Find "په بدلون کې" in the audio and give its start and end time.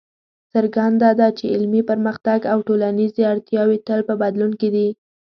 4.09-4.69